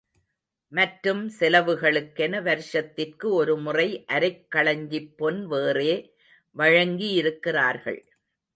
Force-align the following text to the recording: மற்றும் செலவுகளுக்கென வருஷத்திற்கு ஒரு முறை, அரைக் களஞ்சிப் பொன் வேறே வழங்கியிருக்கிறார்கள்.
மற்றும் 0.71 1.29
செலவுகளுக்கென 1.39 2.41
வருஷத்திற்கு 2.41 3.33
ஒரு 3.33 3.57
முறை, 3.57 4.05
அரைக் 4.09 4.47
களஞ்சிப் 4.47 5.17
பொன் 5.17 5.45
வேறே 5.45 5.93
வழங்கியிருக்கிறார்கள். 6.55 8.01